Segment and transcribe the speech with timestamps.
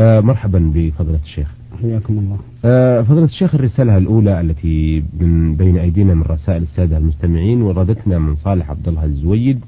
[0.00, 1.48] آه مرحبا بفضلة الشيخ.
[1.82, 2.38] حياكم الله.
[2.64, 8.36] آه فضلة الشيخ الرسالة الأولى التي من بين أيدينا من رسائل السادة المستمعين وردتنا من
[8.36, 9.60] صالح عبد الله الزويد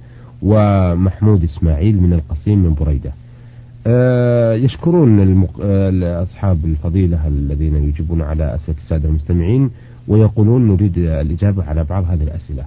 [0.43, 3.13] ومحمود إسماعيل من القصيم من بريدة.
[3.87, 5.61] آه يشكرون المق...
[6.23, 9.71] أصحاب الفضيلة الذين يجيبون على أسئلة السادة المستمعين
[10.09, 12.65] ويقولون نريد الإجابة على بعض هذه الأسئلة.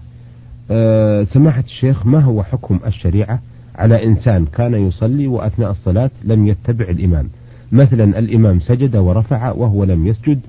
[1.34, 3.39] سماحة الشيخ ما هو حكم الشريعة
[3.75, 7.30] على إنسان كان يصلي وأثناء الصلاة لم يتبع الإمام؟
[7.73, 10.39] مثلا الإمام سجد ورفع وهو لم يسجد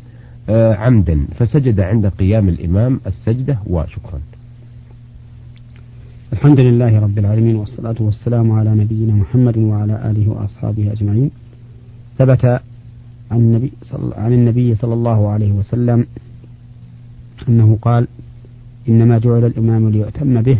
[0.48, 4.20] آه عمدا فسجد عند قيام الإمام السجدة وشكرا.
[6.32, 11.30] الحمد لله رب العالمين والصلاة والسلام على نبينا محمد وعلى آله وأصحابه أجمعين.
[12.18, 12.44] ثبت
[13.30, 14.12] عن النبي صل...
[14.16, 16.06] عن النبي صلى الله عليه وسلم
[17.48, 18.08] أنه قال
[18.88, 20.58] إنما جعل الإمام ليؤتم به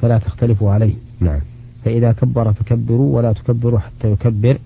[0.00, 0.94] فلا تختلفوا عليه.
[1.20, 1.40] نعم.
[1.84, 4.58] فإذا كبر فكبروا ولا تكبروا حتى يكبر.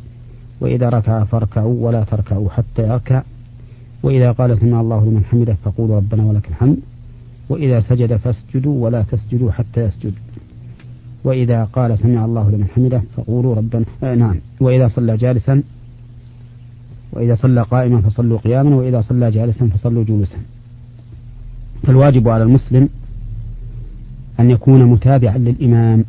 [0.60, 3.22] وإذا ركع فاركعوا ولا تركعوا حتى يركع.
[4.02, 6.76] وإذا قال سمع الله لمن حمده فقولوا ربنا ولك الحمد.
[7.48, 10.12] وإذا سجد فاسجدوا ولا تسجدوا حتى يسجد.
[11.24, 14.36] وإذا قال سمع الله لمن حمده فقولوا ربنا آه نعم.
[14.60, 15.62] وإذا صلى جالسا
[17.12, 20.36] وإذا صلى قائما فصلوا قياما وإذا صلى جالسا فصلوا جلوسا.
[21.82, 22.88] فالواجب على المسلم
[24.40, 26.04] أن يكون متابعا للإمام.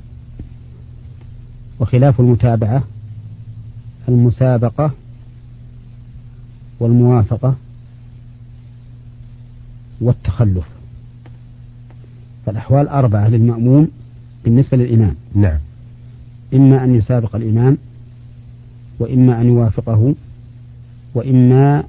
[1.80, 2.84] وخلاف المتابعة
[4.10, 4.92] المسابقة
[6.80, 7.56] والموافقة
[10.02, 10.68] والتخلف.
[12.46, 13.88] فالأحوال أربعة للمأموم
[14.44, 15.16] بالنسبة للإمام.
[15.36, 15.58] نعم.
[16.54, 17.78] إما أن يسابق الإمام
[19.00, 20.16] وإما أن يوافقه
[21.16, 21.84] وإما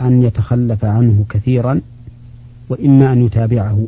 [0.00, 1.80] أن يتخلف عنه كثيرا
[2.68, 3.86] وإما أن يتابعه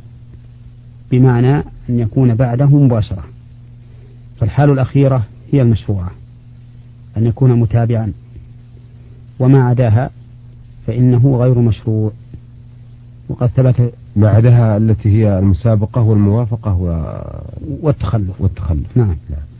[1.11, 1.56] بمعنى
[1.91, 3.25] أن يكون بعده مباشرة.
[4.41, 6.20] فالحال الأخيرة هي المشروعة.
[7.21, 8.13] أن يكون متابعا.
[9.39, 10.11] وما عداها
[10.87, 12.12] فإنه غير مشروع.
[13.29, 17.15] وقد ثبت ما عداها التي هي المسابقة والموافقة و...
[17.83, 18.41] والتخلف.
[18.41, 18.97] والتخلف.
[18.97, 19.17] نعم.
[19.31, 19.50] نعم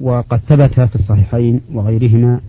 [0.00, 2.40] وقد ثبت في الصحيحين وغيرهما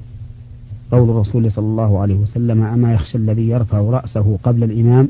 [0.91, 5.09] قول الرسول صلى الله عليه وسلم أما يخشى الذي يرفع رأسه قبل الإمام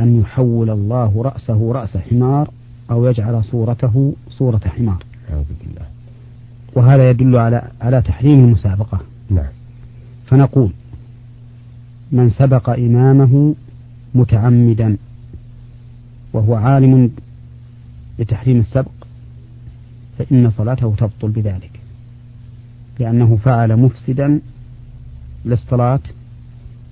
[0.00, 2.50] أن يحول الله رأسه رأس حمار
[2.90, 5.04] أو يجعل صورته صورة حمار.
[6.76, 9.00] وهذا يدل على على تحريم المسابقة.
[9.30, 9.46] نعم.
[10.26, 10.70] فنقول
[12.12, 13.54] من سبق إمامه
[14.14, 14.96] متعمدا
[16.32, 17.10] وهو عالم
[18.18, 18.90] بتحريم السبق
[20.18, 21.70] فإن صلاته تبطل بذلك
[22.98, 24.40] لأنه فعل مفسدا
[25.44, 26.00] للصلاة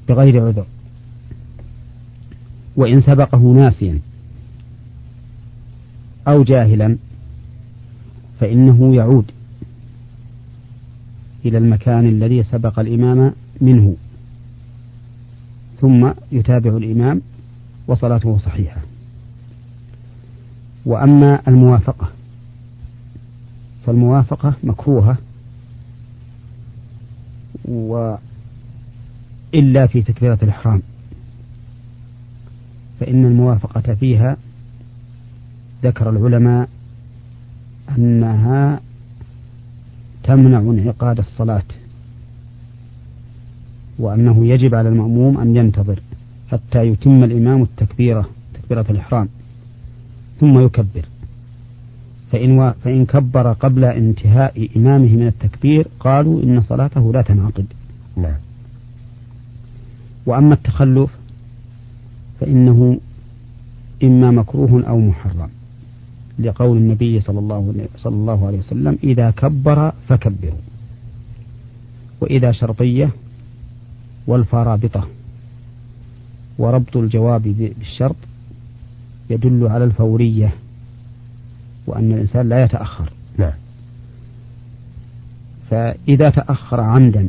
[0.08, 0.66] بغير عذر.
[2.76, 3.98] وإن سبقه ناسيا
[6.28, 6.96] أو جاهلا
[8.40, 9.30] فإنه يعود
[11.44, 13.96] إلى المكان الذي سبق الإمام منه.
[15.80, 17.20] ثم يتابع الإمام
[17.86, 18.80] وصلاته صحيحة.
[20.86, 22.08] وأما الموافقة
[23.86, 25.16] فالموافقة مكروهة
[27.64, 28.16] وإلا
[29.86, 30.82] في تكبيرة الإحرام.
[33.00, 34.36] فإن الموافقة فيها
[35.82, 36.68] ذكر العلماء
[37.98, 38.80] أنها
[40.24, 41.62] تمنع انعقاد الصلاة.
[43.98, 46.00] وأنه يجب على المأموم أن ينتظر
[46.50, 49.28] حتى يتم الإمام التكبيرة تكبيرة الإحرام
[50.40, 51.04] ثم يكبر.
[52.32, 52.72] فإن, و...
[52.84, 57.66] فإن كبر قبل انتهاء إمامه من التكبير قالوا إن صلاته لا تنعقد.
[58.16, 58.36] نعم.
[60.26, 61.10] وأما التخلف
[62.40, 62.98] فإنه
[64.02, 65.50] إما مكروه أو محرم.
[66.38, 70.58] لقول النبي صلى الله صلى الله عليه وسلم إذا كبر فكبروا.
[72.20, 73.10] وإذا شرطية
[74.26, 75.08] والفرابطة
[76.58, 77.42] وربط الجواب
[77.78, 78.16] بالشرط
[79.30, 80.54] يدل على الفورية
[81.86, 83.12] وأن الإنسان لا يتأخر.
[83.38, 83.52] نعم.
[85.70, 87.28] فإذا تأخر عمدا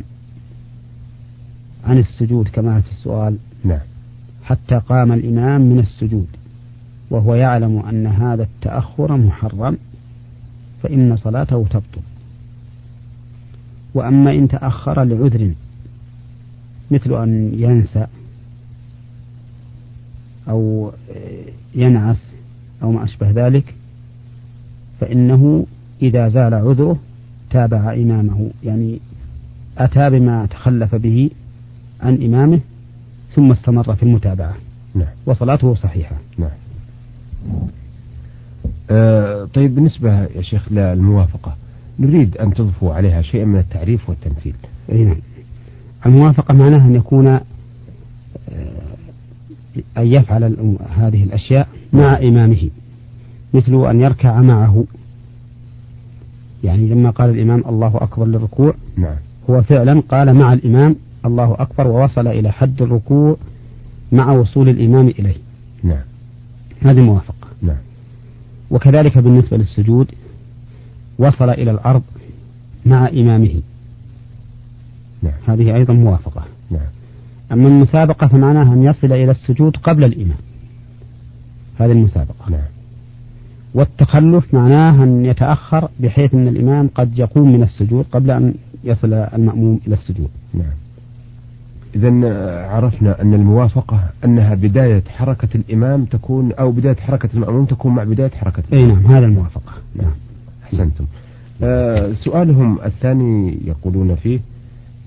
[1.84, 3.80] عن السجود كما في السؤال نعم.
[4.44, 6.26] حتى قام الإمام من السجود
[7.10, 9.78] وهو يعلم أن هذا التأخر محرم
[10.82, 12.00] فإن صلاته تبطل.
[13.94, 15.52] وأما إن تأخر لعذر
[16.90, 18.06] مثل أن ينسى
[20.48, 20.92] أو
[21.74, 22.22] ينعس
[22.82, 23.74] أو ما أشبه ذلك
[25.00, 25.66] فإنه
[26.02, 26.98] إذا زال عذره
[27.50, 29.00] تابع إمامه يعني
[29.78, 31.30] أتى بما تخلف به
[32.00, 32.60] عن إمامه
[33.34, 34.54] ثم استمر في المتابعة.
[34.94, 35.08] نعم.
[35.26, 36.16] وصلاته صحيحة.
[36.38, 36.65] نعم.
[38.90, 41.56] آه طيب بالنسبة يا شيخ للموافقة
[41.98, 44.54] نريد أن تضفوا عليها شيئا من التعريف والتمثيل.
[44.92, 45.16] أي نعم.
[46.06, 47.40] الموافقة معناها أن يكون آه،
[49.98, 52.70] أن يفعل هذه الأشياء مع إمامه
[53.54, 54.84] مثل أن يركع معه.
[56.64, 59.16] يعني لما قال الإمام الله أكبر للركوع نعم.
[59.50, 60.96] هو فعلا قال مع الإمام
[61.26, 63.36] الله أكبر ووصل إلى حد الركوع
[64.12, 65.36] مع وصول الإمام إليه.
[65.82, 66.02] نعم.
[66.82, 67.48] هذه موافقة.
[67.62, 67.76] نعم.
[68.70, 70.10] وكذلك بالنسبة للسجود
[71.18, 72.02] وصل إلى الأرض
[72.86, 73.62] مع إمامه.
[75.22, 75.34] نعم.
[75.46, 76.44] هذه أيضا موافقة.
[76.70, 76.88] نعم.
[77.52, 80.38] أما المسابقة فمعناها أن يصل إلى السجود قبل الإمام.
[81.78, 82.50] هذه المسابقة.
[82.50, 82.60] نعم.
[83.74, 89.80] والتخلف معناه أن يتأخر بحيث أن الإمام قد يقوم من السجود قبل أن يصل المأموم
[89.86, 90.28] إلى السجود.
[90.54, 90.85] نعم.
[91.96, 92.10] إذا
[92.66, 98.30] عرفنا أن الموافقة أنها بداية حركة الإمام تكون أو بداية حركة المأموم تكون مع بداية
[98.30, 98.90] حركة الإمام.
[98.90, 99.72] أي نعم هذا الموافقة.
[99.94, 100.10] نعم.
[100.64, 101.04] أحسنتم.
[101.62, 104.40] آه سؤالهم الثاني يقولون فيه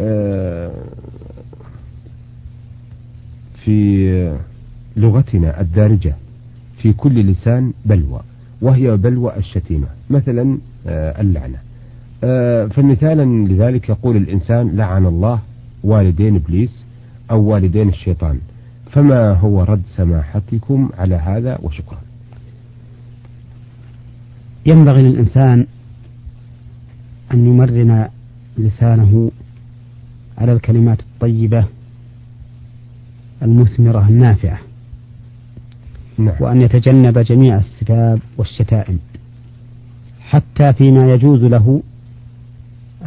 [0.01, 0.71] آه
[3.65, 4.37] في
[4.97, 6.15] لغتنا الدارجة
[6.77, 8.19] في كل لسان بلوى
[8.61, 10.57] وهي بلوى الشتيمة مثلا
[10.87, 11.57] آه اللعنة.
[12.23, 15.39] آه فمثالا لذلك يقول الإنسان لعن الله
[15.83, 16.85] والدين إبليس
[17.31, 18.39] أو والدين الشيطان.
[18.91, 21.99] فما هو رد سماحتكم على هذا وشكرا.
[24.65, 25.65] ينبغي للإنسان
[27.33, 28.07] أن يمرن
[28.57, 29.31] لسانه
[30.37, 31.65] على الكلمات الطيبة
[33.43, 34.59] المثمرة النافعة.
[36.17, 36.35] نعم.
[36.39, 38.99] وأن يتجنب جميع السباب والشتائم.
[40.21, 41.81] حتى فيما يجوز له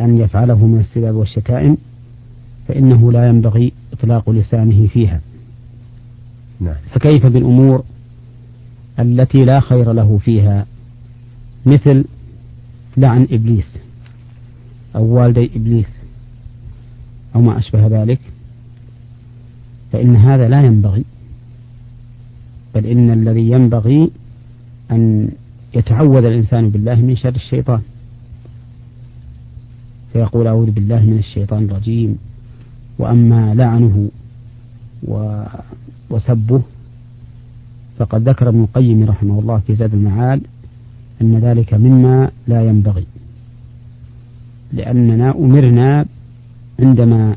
[0.01, 1.77] أن يفعله من السباب والشتائم
[2.69, 5.21] فإنه لا ينبغي إطلاق لسانه فيها.
[6.61, 6.75] نعم.
[6.91, 7.85] فكيف بالأمور
[8.99, 10.67] التي لا خير له فيها؟
[11.67, 12.05] مثل
[12.97, 13.79] لعن إبليس
[14.97, 15.87] أو والدي إبليس
[17.35, 18.21] أو ما أشبه ذلك.
[19.93, 21.05] فإن هذا لا ينبغي
[22.75, 24.11] بل إن الذي ينبغي
[24.91, 25.31] أن
[25.75, 27.81] يتعوذ الإنسان بالله من شر الشيطان.
[30.13, 32.19] فيقول أعوذ بالله من الشيطان الرجيم.
[33.03, 34.09] وأما لعنه
[36.11, 36.63] وسبه
[37.99, 40.41] فقد ذكر ابن القيم رحمه الله في زاد المعاد
[41.23, 43.07] أن ذلك مما لا ينبغي
[44.73, 46.05] لأننا أمرنا
[46.81, 47.37] عندما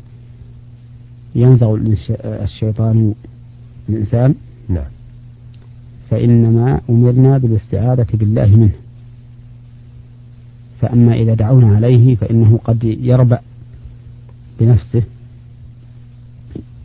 [1.34, 1.78] ينزغ
[2.24, 3.14] الشيطان
[3.88, 4.34] الإنسان
[4.68, 4.90] نعم.
[6.10, 8.72] فإنما أمرنا بالاستعاذة بالله منه.
[10.80, 13.40] فأما إذا دعونا عليه فإنه قد يربأ
[14.60, 15.02] بنفسه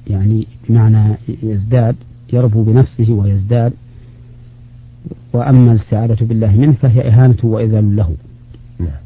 [0.07, 1.95] يعني بمعنى يزداد
[2.33, 3.73] يربو بنفسه ويزداد
[5.33, 8.15] وأما الاستعاذة بالله منه فهي إهانة وإذل له
[8.79, 9.01] نعم.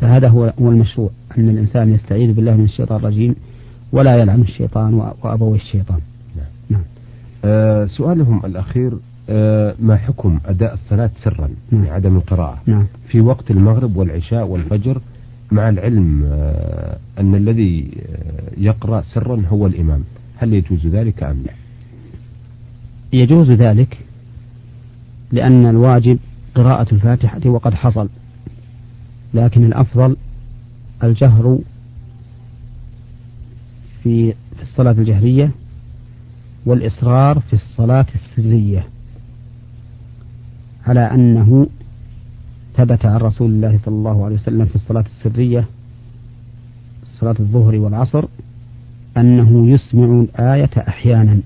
[0.00, 3.34] فهذا هو هو المشروع أن الإنسان يستعيذ بالله من الشيطان الرجيم
[3.92, 6.00] ولا يلعن الشيطان وأبوي الشيطان
[6.36, 6.46] نعم.
[6.70, 6.82] نعم.
[7.44, 8.92] آه سؤالهم الأخير
[9.28, 11.86] آه ما حكم أداء الصلاة سرا نعم.
[11.88, 12.86] عدم القراءة نعم.
[13.08, 15.00] في وقت المغرب والعشاء والفجر
[15.52, 20.04] مع العلم آه أن الذي آه، يقرأ سرا هو الإمام
[20.40, 21.52] هل يجوز ذلك أم لا؟
[23.12, 23.98] يجوز ذلك
[25.32, 26.18] لأن الواجب
[26.54, 28.08] قراءة الفاتحة وقد حصل
[29.34, 30.16] لكن الأفضل
[31.02, 31.58] الجهر
[34.02, 35.50] في في الصلاة الجهرية
[36.66, 38.86] والإصرار في الصلاة السرية
[40.86, 41.66] على أنه
[42.76, 45.64] ثبت عن رسول الله صلى الله عليه وسلم في الصلاة السرية
[47.04, 48.24] صلاة الظهر والعصر
[49.16, 51.40] أنه يسمع الآية أحيانا.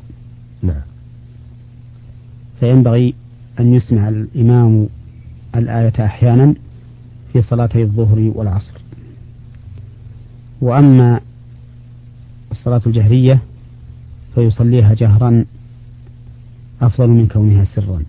[0.63, 0.83] نعم.
[2.61, 3.15] فينبغي
[3.61, 4.89] أن يسمع الإمام
[5.57, 6.55] الآية أحيانا
[7.33, 8.81] في صلاتي الظهر والعصر.
[10.61, 11.21] وأما
[12.51, 13.41] الصلاة الجهرية
[14.35, 15.45] فيصليها جهرا
[16.83, 18.03] أفضل من كونها سرا.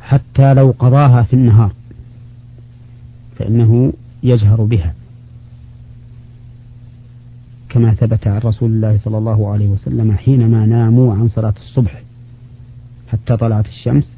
[0.00, 1.72] حتى لو قضاها في النهار
[3.38, 4.94] فإنه يجهر بها.
[7.68, 12.02] كما ثبت عن رسول الله صلى الله عليه وسلم حينما ناموا عن صلاة الصبح
[13.08, 14.12] حتى طلعت الشمس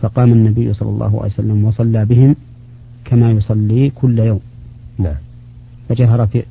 [0.00, 2.36] فقام النبي صلى الله عليه وسلم وصلى بهم
[3.04, 4.40] كما يصلي كل يوم.
[4.98, 5.14] نعم.
[5.88, 6.42] فجهر في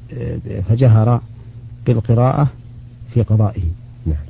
[0.70, 1.22] فجهر
[1.86, 2.50] بالقراءة
[3.14, 3.64] في قضائه.
[4.06, 4.26] نعم.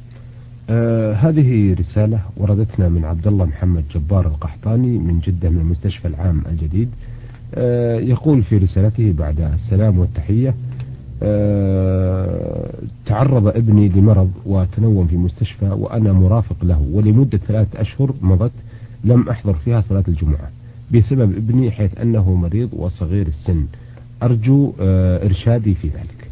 [0.69, 6.41] آه هذه رسالة وردتنا من عبد الله محمد جبار القحطاني من جدة من المستشفى العام
[6.51, 6.89] الجديد.
[7.55, 10.53] آه يقول في رسالته بعد السلام والتحية آه
[13.05, 18.51] تعرض ابني لمرض وتنوم في مستشفى وأنا مرافق له ولمدة ثلاثة أشهر مضت
[19.03, 20.49] لم أحضر فيها صلاة الجمعة
[20.93, 23.65] بسبب ابني حيث أنه مريض وصغير السن.
[24.23, 26.29] أرجو آه، إرشادي في ذلك.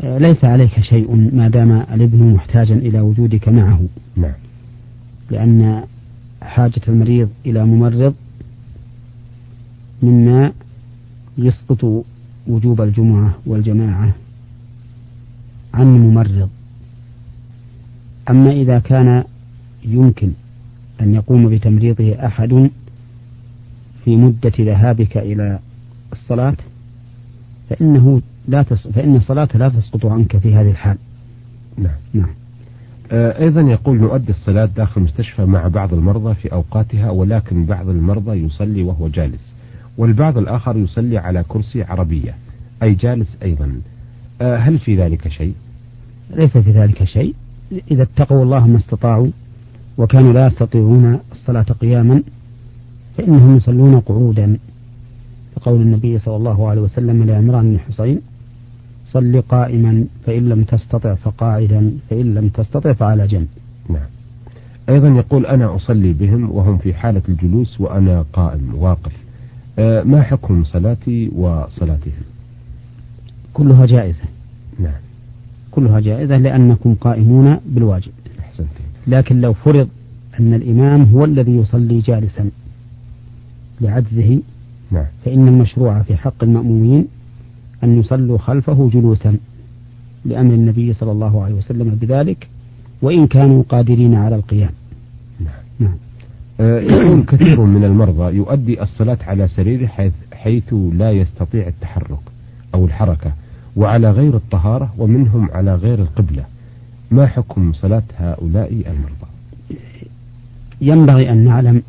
[0.00, 3.80] آه، ليس عليك شيء ما دام الابن محتاجا إلى وجودك معه.
[4.16, 4.32] نعم.
[5.30, 5.82] لأن
[6.42, 8.14] حاجة المريض إلى ممرض
[10.02, 10.52] مما
[11.38, 12.04] يسقط
[12.46, 14.14] وجوب الجمعة والجماعة
[15.74, 16.48] عن ممرض
[18.30, 19.24] أما إذا كان
[19.84, 20.32] يمكن
[21.00, 22.70] أن يقوم بتمريضه أحد
[24.04, 25.58] في مدة ذهابك إلى
[26.12, 26.56] الصلاة
[27.70, 28.88] فإنه لا تس...
[28.88, 30.96] فإن الصلاة لا تسقط عنك في هذه الحال.
[31.78, 31.96] نعم.
[32.14, 32.30] نعم.
[33.12, 38.36] آه أيضا يقول نؤدي الصلاة داخل المستشفى مع بعض المرضى في أوقاتها ولكن بعض المرضى
[38.36, 39.54] يصلي وهو جالس
[40.00, 42.34] والبعض الآخر يصلي على كرسي عربية.
[42.82, 43.80] أي جالس أيضا.
[44.40, 45.54] آه هل في ذلك شيء؟
[46.30, 47.34] ليس في ذلك شيء.
[47.90, 49.28] إذا اتقوا الله ما استطاعوا
[49.98, 52.22] وكانوا لا يستطيعون الصلاة قياما
[53.18, 54.58] فإنهم يصلون قعودا.
[55.56, 58.20] لقول النبي صلى الله عليه وسلم لعمران بن حسين
[59.06, 63.48] صل قائما فإن لم تستطع فقاعدا فإن لم تستطع فعلى جنب.
[63.88, 64.08] نعم.
[64.88, 69.29] أيضا يقول أنا أصلي بهم وهم في حالة الجلوس وأنا قائم واقف.
[70.04, 72.22] ما حكم صلاتي وصلاتهم
[73.52, 74.24] كلها جائزة.
[74.78, 75.00] نعم.
[75.70, 78.12] كلها جائزة لأنكم قائمون بالواجب.
[78.40, 78.68] أحسنت.
[79.06, 79.88] لكن لو فرض
[80.40, 82.50] أن الإمام هو الذي يصلي جالسا
[83.80, 84.40] لعجزه
[84.90, 85.06] نعم.
[85.24, 87.06] فإن المشروع في حق المأمومين
[87.84, 89.36] أن يصلوا خلفه جلوسا
[90.24, 92.48] لأمر النبي صلى الله عليه وسلم بذلك
[93.02, 94.70] وإن كانوا قادرين على القيام.
[95.40, 95.96] نعم, نعم.
[96.60, 102.20] آه يكون كثير من المرضى يؤدي الصلاة على سريره حيث, حيث لا يستطيع التحرك
[102.74, 103.32] أو الحركة
[103.76, 106.44] وعلى غير الطهارة ومنهم على غير القبلة.
[107.10, 109.30] ما حكم صلاة هؤلاء المرضى؟
[110.80, 111.82] ينبغي أن نعلم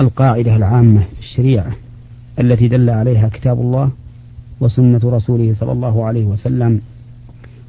[0.00, 1.72] القاعدة العامة في الشريعة
[2.40, 3.90] التي دل عليها كتاب الله
[4.60, 6.80] وسنة رسوله صلى الله عليه وسلم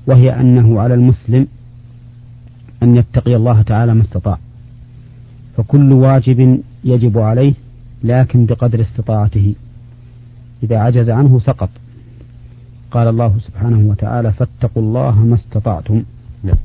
[0.08, 1.48] وهي أنه على المسلم
[2.84, 4.38] أن يتقي الله تعالى ما استطاع.
[5.62, 7.54] فكل واجب يجب عليه
[8.04, 9.56] لكن بقدر استطاعته.
[10.64, 11.70] إذا عجز عنه سقط.
[12.92, 16.04] قال الله سبحانه وتعالى فاتقوا الله ما استطعتم.
[16.44, 16.56] نعم.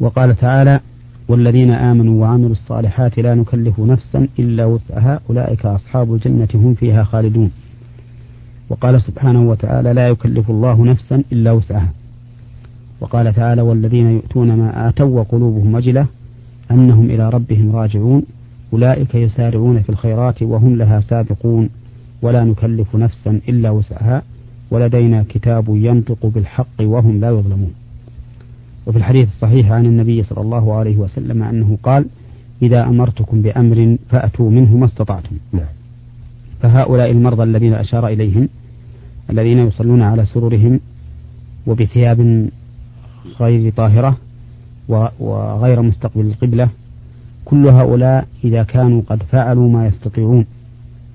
[0.00, 0.80] وقال تعالى
[1.28, 7.50] والذين آمنوا وعملوا الصالحات لا نكلف نفسا إلا وسعها أولئك أصحاب الجنة هم فيها خالدون.
[8.68, 11.92] وقال سبحانه وتعالى لا يكلف الله نفسا إلا وسعها.
[13.00, 16.06] وقال تعالى والذين يؤتون ما آتوا وقلوبهم وجلة
[16.70, 18.22] أنهم إلى ربهم راجعون
[18.72, 21.68] أولئك يسارعون في الخيرات وهم لها سابقون
[22.22, 24.22] ولا نكلف نفسا إلا وسعها
[24.70, 27.72] ولدينا كتاب ينطق بالحق وهم لا يظلمون
[28.86, 32.06] وفي الحديث الصحيح عن النبي صلى الله عليه وسلم أنه قال
[32.62, 35.66] إذا أمرتكم بأمر فأتوا منه ما استطعتم نعم.
[36.60, 38.48] فهؤلاء المرضى الذين أشار إليهم
[39.30, 40.80] الذين يصلون على سررهم
[41.66, 42.48] وبثياب
[43.40, 44.16] غير طاهرة
[45.20, 46.68] وغير مستقبل القبلة.
[47.44, 50.46] كل هؤلاء إذا كانوا قد فعلوا ما يستطيعون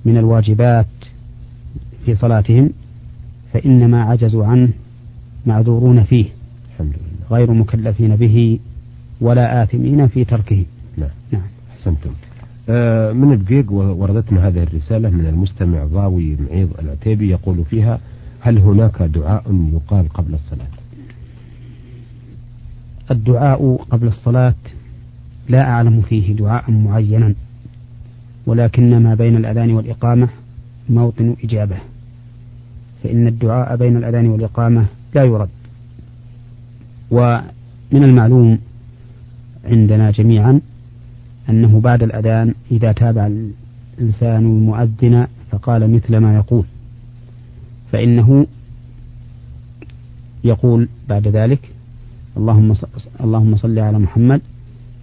[0.05, 0.86] من الواجبات
[2.05, 2.70] في صلاتهم
[3.53, 4.70] فإنما عجزوا عنه
[5.46, 6.25] معذورون فيه.
[7.32, 8.60] غير مكلفين به
[9.22, 10.65] ولا آثمين في تركه.
[10.98, 11.41] نعم, نعم.
[11.72, 12.10] أحسنتم.
[12.70, 18.00] آه من الدقيق وردتنا هذه الرسالة من المستمع ضاوي معيض العتيبي يقول فيها
[18.39, 20.67] هل هناك دعاء يقال قبل الصلاة؟
[23.12, 24.56] الدعاء قبل الصلاة
[25.50, 27.34] لا أعلم فيه دعاء معينا
[28.46, 30.30] ولكن ما بين الأذان والإقامة
[30.90, 31.78] موطن إجابة
[33.04, 34.86] فإن الدعاء بين الأذان والإقامة
[35.16, 35.50] لا يرد.
[37.12, 38.60] ومن المعلوم
[39.66, 40.62] عندنا جميعا
[41.50, 46.66] أنه بعد الأذان إذا تابع الإنسان المؤذن فقال مثل ما يقول
[47.92, 48.48] فإنه
[50.44, 51.75] يقول بعد ذلك
[52.38, 52.74] اللهم
[53.24, 54.42] اللهم صل على محمد.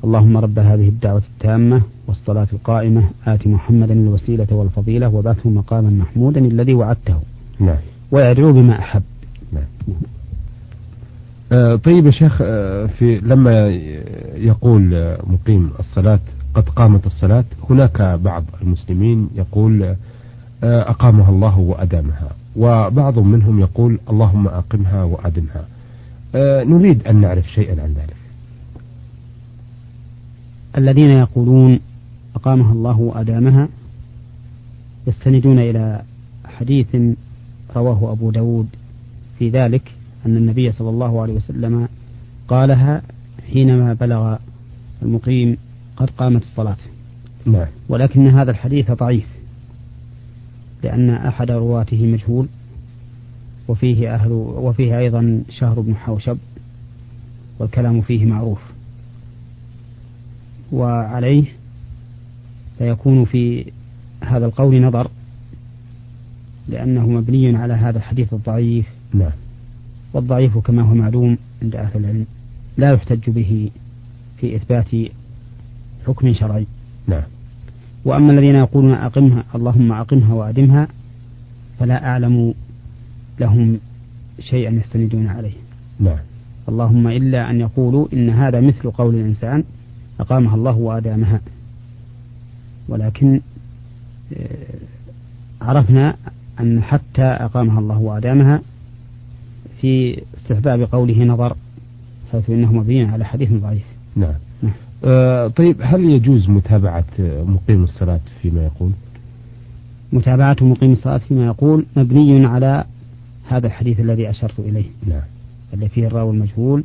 [0.05, 3.05] اللهم رب هذه الدعوة التامة والصلاة القائمة.
[3.27, 7.17] آت محمدا الوسيلة والفضيلة وبعثه مقاما محمودا الذي وعدته.
[7.61, 7.77] نعم.
[8.11, 9.03] ويدعو بما أحب.
[9.53, 9.65] نعم.
[11.53, 13.69] آه طيب يا شيخ آه في لما
[14.37, 16.21] يقول آه، مقيم الصلاة
[16.55, 19.83] قد قامت الصلاة هناك بعض المسلمين يقول
[20.65, 22.31] آه أقامها الله وأدامها.
[22.57, 25.61] وبعض منهم يقول اللهم أقمها وأدمها.
[25.61, 25.82] آه
[26.65, 28.17] نريد أن نعرف شيئا عن ذلك.
[30.79, 31.81] الذين يقولون
[32.37, 33.69] أقامها الله وأدامها
[35.07, 36.03] يستندون إلى
[36.45, 36.97] حديث
[37.77, 38.69] رواه أبو داود
[39.39, 39.93] في ذلك
[40.27, 41.89] أن النبي صلى الله عليه وسلم
[42.49, 43.03] قالها
[43.53, 44.37] حينما بلغ
[45.03, 45.57] المقيم
[45.97, 46.77] قد قامت الصلاة.
[47.47, 47.67] نعم.
[47.89, 49.27] ولكن هذا الحديث ضعيف
[50.83, 52.49] لأن أحد رواته مجهول.
[53.69, 56.38] وفيه أهل وفيه أيضا شهر بن حوشب
[57.59, 58.59] والكلام فيه معروف.
[60.73, 61.45] وعليه
[62.78, 63.73] فيكون في
[64.25, 65.11] هذا القول نظر
[66.69, 68.87] لأنه مبني على هذا الحديث الضعيف.
[69.14, 69.33] نعم.
[70.12, 72.26] والضعيف كما هو معلوم عند أهل العلم
[72.76, 73.71] لا يحتج به
[74.40, 74.88] في إثبات
[76.07, 76.66] حكم شرعي.
[77.07, 77.23] نعم.
[78.04, 80.88] وأما الذين يقولون أقمها اللهم أقمها وأدمها
[81.78, 82.54] فلا أعلم
[83.41, 83.79] لهم
[84.41, 85.53] شيئا يستندون عليه.
[86.01, 86.19] نعم.
[86.69, 89.65] اللهم إلا أن يقولوا إن هذا مثل قول الإنسان
[90.21, 91.41] أقامها الله وأدامها
[92.89, 93.41] ولكن
[94.37, 94.47] آه،
[95.62, 96.17] عرفنا
[96.61, 98.61] أن حتى أقامها الله وأدامها
[99.81, 101.57] في استحباب قوله نظر
[102.33, 103.85] حيث إنه مبني على حديث ضعيف.
[104.17, 104.73] نعم, نعم.
[105.05, 107.05] آه طيب هل يجوز متابعة
[107.47, 108.91] مقيم الصلاة فيما يقول؟
[110.12, 112.85] متابعة مقيم الصلاة فيما يقول مبني على
[113.49, 114.85] هذا الحديث الذي أشرت إليه.
[115.07, 115.23] نعم.
[115.75, 116.85] الذي فيه الراوي المجهول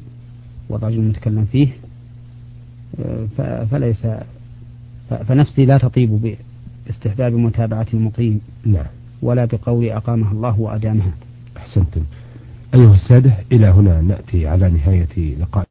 [0.69, 1.67] والرجل المتكلم فيه
[3.71, 4.07] فليس
[5.09, 6.35] فنفسي لا تطيب
[6.85, 8.41] باستحباب متابعة المقيم.
[8.65, 8.85] نعم.
[9.21, 11.11] ولا بقول أقامها الله وأدامها.
[11.57, 12.01] أحسنتم.
[12.73, 15.66] أيها السادة إلى هنا نأتي على نهاية لقاء